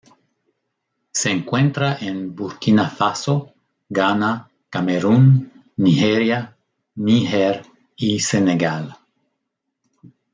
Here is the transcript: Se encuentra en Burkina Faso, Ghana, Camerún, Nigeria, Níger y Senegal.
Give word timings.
Se 1.11 1.29
encuentra 1.29 1.95
en 2.01 2.33
Burkina 2.35 2.89
Faso, 2.89 3.53
Ghana, 3.87 4.49
Camerún, 4.67 5.51
Nigeria, 5.77 6.57
Níger 6.95 7.63
y 7.97 8.19
Senegal. 8.19 8.97